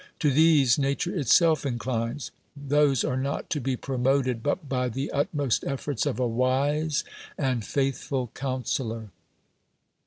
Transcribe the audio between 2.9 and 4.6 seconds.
are not to be promoted